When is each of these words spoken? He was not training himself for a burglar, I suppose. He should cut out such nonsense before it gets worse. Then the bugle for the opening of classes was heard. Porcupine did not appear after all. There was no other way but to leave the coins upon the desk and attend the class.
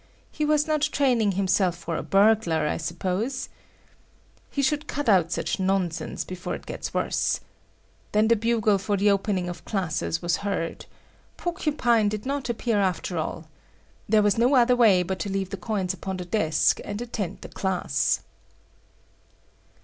He 0.31 0.45
was 0.45 0.65
not 0.65 0.81
training 0.81 1.33
himself 1.33 1.77
for 1.77 1.95
a 1.95 2.01
burglar, 2.01 2.65
I 2.67 2.77
suppose. 2.77 3.49
He 4.49 4.63
should 4.63 4.87
cut 4.87 5.07
out 5.07 5.31
such 5.31 5.59
nonsense 5.59 6.23
before 6.23 6.55
it 6.55 6.65
gets 6.65 6.91
worse. 6.91 7.39
Then 8.11 8.27
the 8.27 8.35
bugle 8.35 8.79
for 8.79 8.97
the 8.97 9.11
opening 9.11 9.47
of 9.47 9.63
classes 9.63 10.19
was 10.19 10.37
heard. 10.37 10.87
Porcupine 11.37 12.09
did 12.09 12.25
not 12.25 12.49
appear 12.49 12.79
after 12.79 13.19
all. 13.19 13.45
There 14.09 14.23
was 14.23 14.39
no 14.39 14.55
other 14.55 14.75
way 14.75 15.03
but 15.03 15.19
to 15.19 15.31
leave 15.31 15.51
the 15.51 15.55
coins 15.55 15.93
upon 15.93 16.17
the 16.17 16.25
desk 16.25 16.79
and 16.83 16.99
attend 16.99 17.41
the 17.41 17.49
class. 17.49 18.21